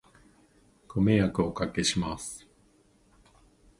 [0.87, 2.47] ご迷惑をお掛けします